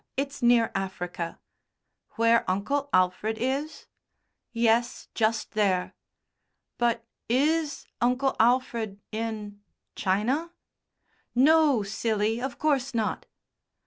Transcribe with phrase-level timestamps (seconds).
[0.17, 1.39] It's near Africa."
[2.15, 3.85] "Where Uncle Alfred is?"
[4.51, 5.93] "Yes, just there."
[6.79, 9.61] "But is Uncle Alfred in
[9.95, 10.53] China?"
[11.35, 13.27] "No, silly, of course not."